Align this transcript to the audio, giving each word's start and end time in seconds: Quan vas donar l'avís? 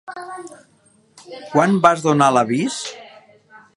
Quan 1.51 1.77
vas 1.85 2.03
donar 2.07 2.31
l'avís? 2.39 2.79